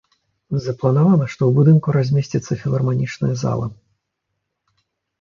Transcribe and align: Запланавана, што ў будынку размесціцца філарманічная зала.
Запланавана, 0.63 1.27
што 1.33 1.37
ў 1.37 1.51
будынку 1.59 1.87
размесціцца 1.97 2.59
філарманічная 2.65 3.33
зала. 3.45 3.73